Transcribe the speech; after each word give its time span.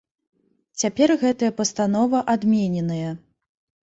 Цяпер 0.83 1.11
гэтая 1.23 1.49
пастанова 1.59 2.21
адмененая. 2.33 3.11